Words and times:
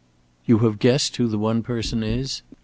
"You 0.47 0.57
have 0.67 0.79
guessed 0.79 1.15
who 1.17 1.27
the 1.27 1.37
one 1.37 1.61
person 1.61 2.01
is?" 2.01 2.41